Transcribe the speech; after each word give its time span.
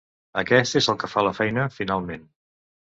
Aquest 0.41 0.79
és 0.81 0.89
el 0.95 0.97
que 1.05 1.11
fa 1.13 1.27
la 1.29 1.37
feina, 1.43 1.69
finalment. 1.79 2.29